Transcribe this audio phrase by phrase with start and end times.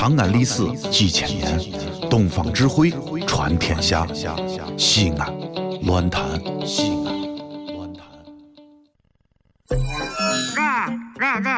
[0.00, 1.60] 长安历史几千年，
[2.08, 2.90] 东方智慧
[3.26, 4.06] 传天下。
[4.78, 5.30] 西安，
[5.82, 7.12] 乱谈西安，
[7.74, 8.06] 乱谈。
[9.68, 9.76] 喂
[11.20, 11.50] 喂喂，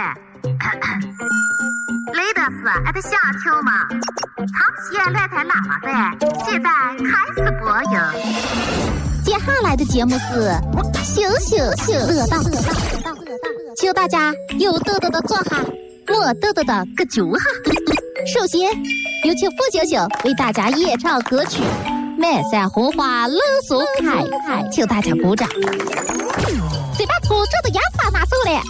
[2.15, 3.11] 雷德斯，俺的小
[3.45, 3.87] 球吗？
[4.39, 4.51] 长
[4.83, 5.89] 西来台喇叭在，
[6.45, 6.69] 现在
[6.99, 7.95] 开始播音。
[9.25, 10.51] 接下来的节目是
[11.05, 12.39] 羞羞羞乐道，
[13.77, 15.63] 请大家有豆豆的坐下，
[16.09, 18.02] 没豆豆的搁脚下。
[18.25, 18.61] 首先
[19.25, 21.61] 有请付星星为大家演唱歌曲
[22.17, 24.23] 《满山红花乐松开》，
[24.71, 25.49] 请大家鼓掌。
[26.95, 28.63] 先把粗糙的烟花拿走了。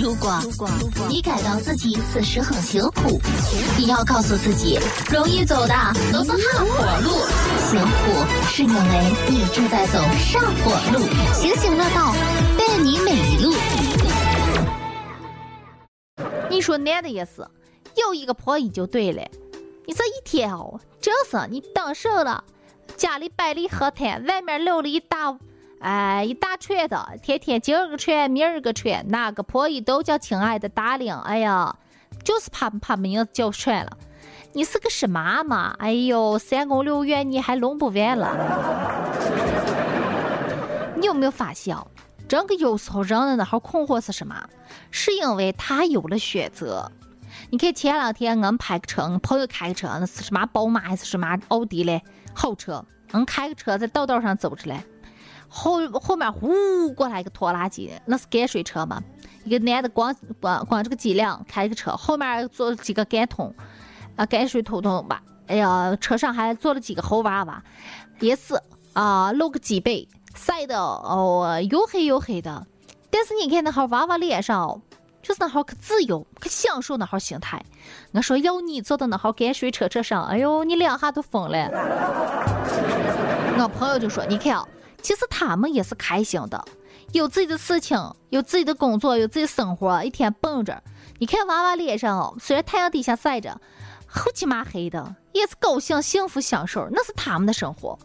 [0.00, 0.40] 如果
[1.08, 3.20] 你感到自己此时很辛苦，
[3.76, 4.78] 你要告诉自己，
[5.10, 5.74] 容易走的
[6.12, 7.10] 都是下坡路，
[7.68, 11.04] 辛苦是因为你正在走上坡路。
[11.34, 12.14] 行行乐道，
[12.56, 13.52] 伴你每一路。
[16.58, 17.46] 你说男的也是，
[17.94, 19.22] 有一个破衣就对了。
[19.86, 22.42] 你这一天哦，真是你等手了，
[22.96, 25.38] 家里摆了一河滩，外面漏了一大。
[25.78, 31.14] 哎，一大串的，天天今儿个串，明儿个串，哪个破衣都叫亲爱的大领。
[31.18, 31.76] 哎呀，
[32.24, 33.96] 就是怕怕名字叫串了。
[34.52, 35.76] 你是个什么嘛？
[35.78, 38.34] 哎呦，三宫六院你还弄不完了。
[40.96, 41.76] 你有没有发现，
[42.28, 44.48] 这个有时候人的那号困惑是什么？
[44.90, 46.92] 是因为他有了选择。
[47.50, 52.02] 你看前两天我们拍个车，朋友开个车，那是什么宝马还是什么奥迪嘞？
[52.34, 54.84] 好车，我们开个车在道道上走出来。
[55.48, 59.02] 后后面呼过来一个拖拉机，那是泔水车嘛？
[59.44, 63.54] 一个男的光光光这个脊梁开个车，后面坐几个干桶，
[64.16, 65.22] 啊，泔水桶桶吧。
[65.46, 67.62] 哎呀，车上还坐了几个猴娃娃，
[68.20, 68.60] 也是
[68.92, 70.06] 啊，露个脊背，
[70.38, 72.66] 晒的哦又黑又黑的。
[73.10, 74.80] 但是你看那号娃娃脸上，
[75.22, 77.62] 就是那号可自由，可享受那号心态。
[78.12, 81.68] 我说要你坐到那号泔水车车上，哎呦，你两下都疯了。
[83.58, 84.66] 我朋友就说，你看啊。
[85.00, 86.62] 其实他们也是开心的，
[87.12, 87.96] 有自己的事情，
[88.30, 90.82] 有自己的工作，有自己的生活，一天蹦着。
[91.20, 93.60] 你看娃娃脸上，虽然太阳底下晒着，
[94.08, 97.98] 黑漆麻黑的，也是高兴、幸福、享受，那是他们的生活。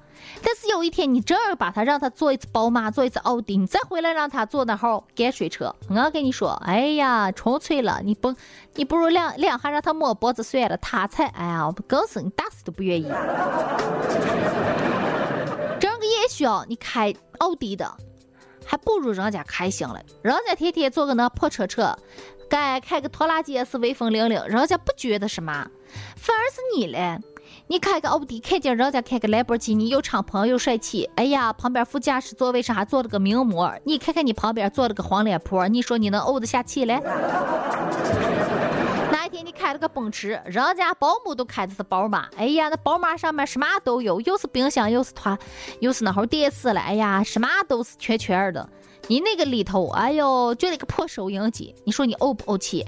[0.44, 8.34] 但是有一天，你正儿把他让他坐一次宝马，坐一次奥迪，你再回来让他坐那号泔水车，我跟你说，哎呀，纯粹了，你不，
[8.75, 13.12] 你不如两两下让他摸脖子算了，他才，哎呀，更是你打死都不愿意。
[16.24, 17.92] 也许哦，你开奥迪的，
[18.66, 20.02] 还不如人家开心了。
[20.22, 21.94] 人家天天坐个那破车车，
[22.50, 25.68] 该开个拖拉机也是威风凛凛，人家不觉得什么。
[26.16, 27.20] 反而是你嘞，
[27.68, 31.09] 你开个奥迪，看见人家开个兰博基尼，又敞篷又帅气。
[31.16, 37.02] 哎呀，旁边副驾驶座位上还坐了个名模，你看看你旁边坐了个黄脸婆，你说你能怄得下气嘞？
[39.34, 42.30] 天，你开了个奔驰，人家保姆都开的是宝马。
[42.38, 45.36] 哎呀，那宝马上面什么都有，又是冰箱，又是团，
[45.80, 46.80] 又是那号电视了。
[46.80, 48.70] 哎呀，什么都是全全的。
[49.08, 52.86] 你那个里头，哎呦，就那个破收音机，你说你怄不怄气？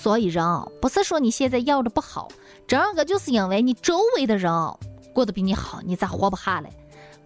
[0.00, 2.28] 所以人啊不是说你现在要的不好，
[2.68, 4.52] 这个就是因为你周围的人
[5.12, 6.70] 过得比你好，你咋活不下来？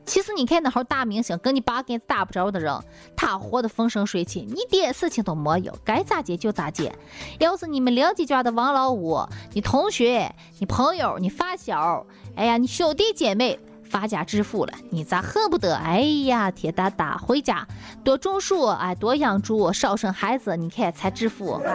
[0.07, 2.77] 其实你看那号大明星，跟你八竿子打不着的人，
[3.15, 6.91] 他活得风生水起，一点事情都没有，该咋接就咋接。
[7.39, 9.21] 要是你们邻居家的王老五，
[9.53, 12.07] 你同学、你朋友、你发小，
[12.37, 13.61] 哎呀，你兄弟姐妹
[13.93, 15.77] 发家致富了，你咋恨不得？
[15.77, 17.69] 哎呀，天大大回家
[18.03, 21.61] 多种树，哎，多养猪，少生孩子，你看才致富。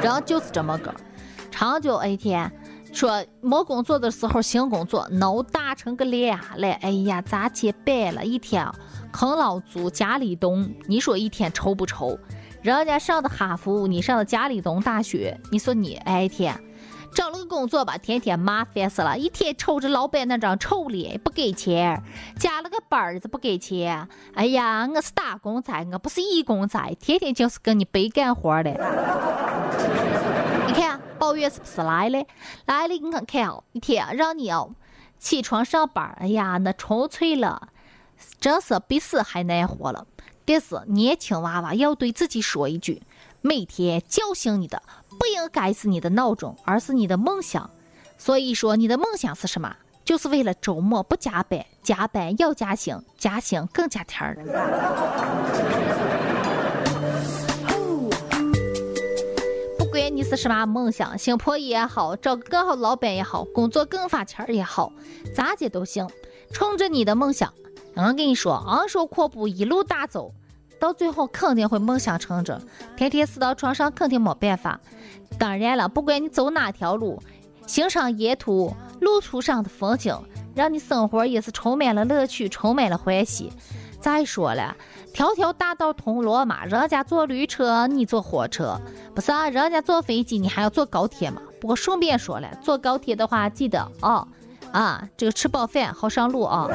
[0.00, 0.94] 人就是这么个，
[1.50, 2.48] 长久一天。
[2.92, 6.68] 说没工作的时候新工作，脑大成个脸了。
[6.80, 8.24] 哎呀，咋接办了？
[8.24, 8.64] 一天
[9.12, 12.18] 啃老族，家里东，你说一天愁不愁？
[12.62, 16.58] 人家上的哈佛，你上的家里东大学，你说你哎天，
[17.14, 22.02] 找了个工作吧，天天麻烦死了，一天瞅着老板那张臭脸，不给钱；
[22.38, 24.08] 加了个班儿子不给钱。
[24.34, 28.70] 哎呀，我是打工仔，我不是义工仔，天天就是跟你白干活的。
[30.66, 31.00] 你看。
[31.18, 32.22] 抱怨是不是来了？
[32.66, 34.74] 来了，你看看哦，一天让你哦
[35.18, 37.70] 起床上班，哎呀，那纯粹了，
[38.38, 40.06] 真是比死还难活了。
[40.44, 43.02] 但是年轻娃娃要对自己说一句：
[43.46, 44.82] 每天叫醒你的
[45.20, 47.70] 不应该是你的闹钟，而是你的梦想。
[48.18, 49.72] 所以说，你的梦想是什么？
[50.04, 54.34] 就是为了周末不加班，加班要加薪，加薪更加甜儿。
[59.78, 64.92] 不管你是什么梦想，新破衣也好，找个更好老板也好，工作更发钱儿也好，
[65.32, 66.04] 咋接都行。
[66.52, 67.54] 冲着你的梦想，
[67.94, 70.34] 我跟你说，昂首阔步一路大走，
[70.78, 72.60] 到最后肯定会梦想成真，
[72.96, 74.78] 天天死到床上肯定没办法。
[75.38, 77.22] 当然了，不管你走哪条路，
[77.66, 80.16] 欣赏沿途路途上的风景，
[80.54, 83.52] 让你生活也是充满了乐趣，充满了欢喜。
[84.00, 84.76] 再说了，
[85.12, 88.80] 条条大道通罗马，人家坐驴车，你坐火车，
[89.14, 89.48] 不是啊？
[89.48, 91.42] 人家坐飞机，你还要坐高铁嘛？
[91.60, 94.28] 不过顺便说了，坐高铁的话，记得啊
[94.70, 96.68] 啊，这个吃饱饭好上路啊。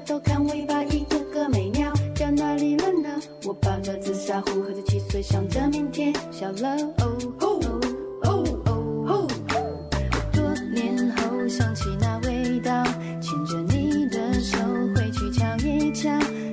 [0.00, 3.08] 偷看尾巴，一个个美鸟掉哪里了呢？
[3.44, 6.14] 我抱着紫砂壶，喝着汽水，想着明天。
[6.30, 7.60] 小了哦哦
[8.22, 9.26] 哦哦哦。
[10.32, 12.84] 多年后想起那味道，
[13.20, 14.58] 牵着你的手
[14.94, 16.10] 回去瞧一瞧，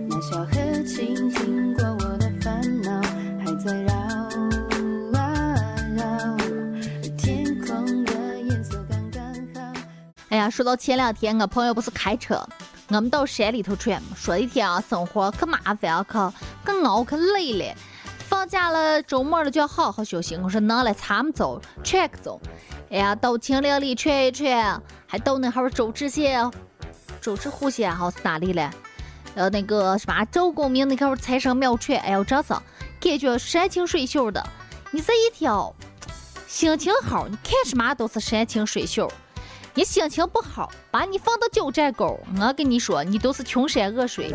[0.08, 3.02] 那小河倾听过我的烦恼，
[3.40, 3.94] 还在绕
[5.20, 5.66] 啊
[5.98, 6.38] 绕。
[7.18, 9.24] 天空的颜色刚刚
[9.54, 9.74] 好。
[10.30, 12.42] 哎呀，说到前两天，我朋友不是开车。
[12.96, 16.32] 我们到山里头去，说一天啊，生活可麻烦啊，可
[16.64, 17.76] 可熬可累了。
[18.20, 20.36] 放假了，周末了就要好好休息。
[20.38, 22.40] 我说能了，咱们走，全去走。
[22.92, 26.52] 哎呀，到秦岭里串一串，还到那哈周至县、
[27.20, 28.72] 周至户县，好是哪里了？
[29.34, 32.54] 呃，那个什么周公明那块财神庙串，哎呦，真是
[33.00, 34.46] 感觉山清水秀的。
[34.92, 35.52] 你这一天
[36.48, 39.12] 心情好，你看什么都是山清水秀。
[39.76, 44.28] 你心情不好，把你放到九寨沟，我跟你说，你都是穷山恶水。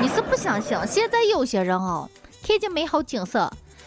[0.00, 0.78] 你是不相信？
[0.86, 2.08] 现在有些人啊，
[2.46, 3.40] 看见美好景色，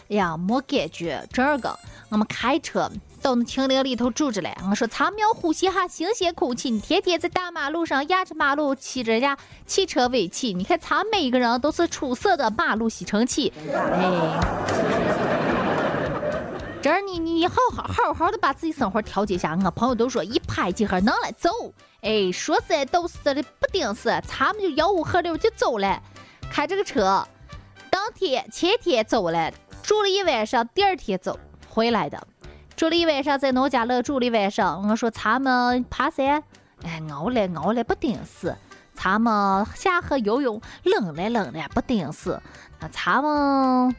[0.08, 1.26] 哎呀，没感觉。
[1.32, 1.76] 这个，
[2.10, 2.88] 我们开车
[3.20, 4.56] 到那青林里头住着嘞。
[4.70, 6.70] 我说，咱们要呼吸哈新鲜空气。
[6.70, 9.36] 你天天在大马路上压着马路，骑着呀
[9.66, 10.54] 汽车尾气。
[10.54, 13.52] 你看，咱每一个人都是出色的马路吸尘器。
[13.74, 14.40] 哎。
[16.86, 19.58] 这儿你你好好好好的把自己生活调节一下。
[19.64, 21.50] 我朋友都说一拍即合，能了走。
[22.00, 26.00] 哎，说实在都是的，不顶事，他们就吆五喝六就走了。
[26.48, 27.26] 开这个车，
[27.90, 29.50] 当天前天走了，
[29.82, 31.36] 住了一晚上，第二天走
[31.68, 32.24] 回来的。
[32.76, 34.88] 住了一晚上在农家乐住了一晚上。
[34.88, 36.44] 我说他们爬山，
[36.84, 38.54] 哎，熬了熬了不顶事。
[38.94, 42.40] 他们下河游泳，冷了冷了不顶事。
[42.78, 43.96] 那他们。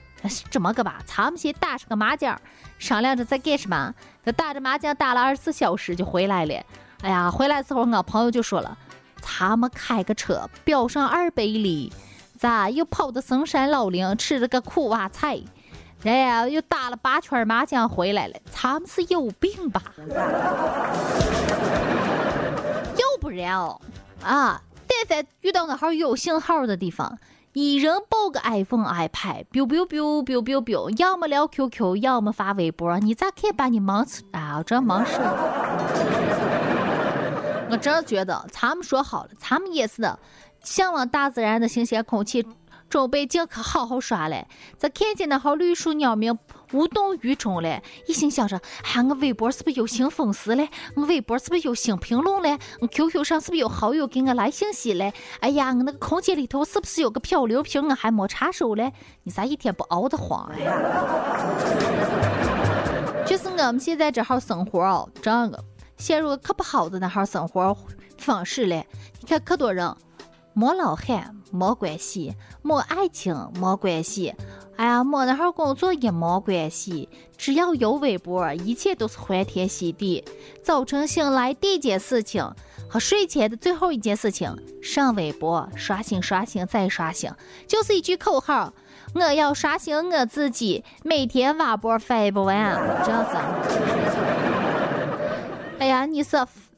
[0.49, 2.39] 这么个吧，咱们先打上个麻将，
[2.79, 3.93] 商量着在干什么。
[4.25, 6.63] 这打着麻将打了二十四小时就回来了。
[7.01, 8.77] 哎呀，回来时候我朋友就说了，
[9.21, 11.93] 咱们开个车飙上二百里，
[12.37, 15.39] 咋又跑到深山老林吃了个苦瓜菜，
[16.01, 18.35] 然后又打了八圈麻将回来了。
[18.51, 19.81] 咱们是有病吧？
[22.95, 23.79] 要不然哦，
[24.23, 27.17] 啊，但凡遇到那号有信号的地方。
[27.59, 34.57] 一人抱个 iPhone、iPad，biu biu biu biu biu biu，要么聊 QQ，要么发微博，你咋可以把你忙死啊？
[34.59, 35.33] 我真忙死了！
[37.71, 40.19] 我真觉得，咱们说好了，咱们也是的，
[40.61, 42.47] 向往大自然的新鲜空气。
[42.89, 44.47] 准备进去好好耍嘞，
[44.79, 46.37] 这看见那号绿树鸟鸣
[46.71, 50.69] 无动于衷嘞，一心想着，哎，我微博是不是有新粉丝嘞？
[50.95, 52.57] 我微博是不是有新评论嘞？
[52.79, 55.13] 我 QQ 上是不是有好友给我来信息嘞？
[55.39, 57.87] 哎呀，我那个空间里头是不是有个漂流瓶？
[57.87, 58.93] 我还没插手嘞？
[59.23, 60.73] 你咋一天不熬得慌呀？
[63.25, 65.63] 就是我们现在这号生活哦，这个
[65.97, 67.77] 陷入可不好的那号生活
[68.17, 68.87] 方式嘞。
[69.19, 69.93] 你看可多人。
[70.57, 72.33] 没老汉没关系，
[72.63, 74.33] 没爱情没关系，
[74.75, 80.25] 哎呀，没那号工作也没关系，只要有微博，一切都是欢天喜地。
[80.63, 82.43] 早晨醒来第一件事情
[82.89, 87.29] 和睡前的最后一件事情，上微博刷新刷新再刷新，
[87.67, 88.73] 就是一句口号：
[89.13, 93.37] 我要刷新我自己，每天挖博翻不完，这是。
[95.77, 96.35] 哎呀，你是。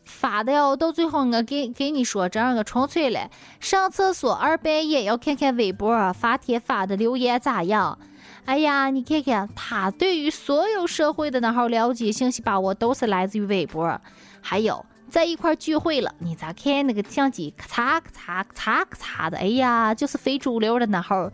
[0.09, 3.29] 发的哟，到最后我给给你说，这样我纯粹了。
[3.59, 7.97] 上厕所二半夜要看看微博，发帖发的留言咋样？
[8.45, 14.01] 哎呀，你看看他对于所有社会的那号了解信息把握都是来自于微博。
[14.41, 19.37] 还有在一块聚会了，你咋看那个相机咔嚓咔嚓咔嚓咔嚓的？
[19.37, 21.31] 哎呀，就是非主流的那号，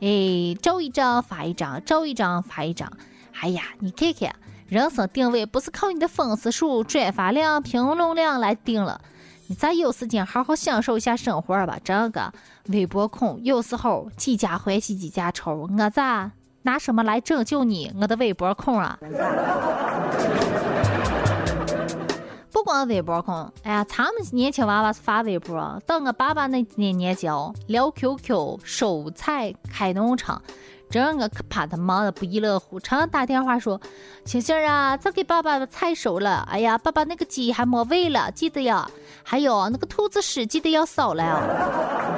[0.00, 2.92] 哎，照一张发一张，照一张发一张。
[3.40, 4.36] 哎呀，你看看。
[4.68, 9.00] 人生定位不是靠你的粉丝数、转发量、评论量来定了，
[9.46, 11.78] 你再有时间好好享受一下生活吧。
[11.82, 12.30] 这个
[12.66, 16.30] 微博控有时候几家欢喜几家愁，我咋
[16.62, 17.90] 拿什么来拯救你？
[17.98, 18.98] 我的微博控啊！
[22.52, 30.42] 不光微博控，哎呀，咱们年轻娃娃是发微博，到我爸爸那年年纪哦，聊 QQ、收菜、开农场。
[30.90, 33.78] 这我可怕他忙得不亦乐乎，常常打电话说
[34.24, 36.48] ：“星星啊，咱给爸爸的菜熟了。
[36.50, 38.90] 哎呀，爸爸那个鸡还没喂了，记得呀。
[39.22, 41.24] 还有那个兔子屎，记得要扫了。”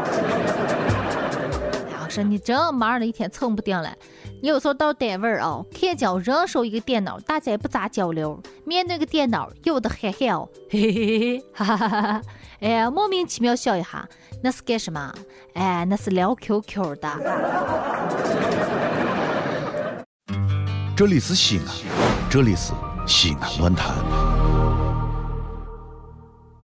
[1.89, 3.93] 哎呀，说你这忙的一天蹭不定了。
[4.43, 8.41] 你有时候到单位儿啊，看见人手一个电脑，大家也不咋交流。
[8.65, 12.23] 面对个电脑，有的嘿嘿哦， 嘿嘿嘿嘿，哈哈哈哈！
[12.61, 14.09] 哎，莫名其妙笑一下。
[14.43, 15.13] 那是干什么？
[15.55, 17.11] 哎，那是聊 QQ 的。
[20.97, 21.67] 这里是西安，
[22.31, 22.73] 这里是
[23.07, 23.95] 西安论坛。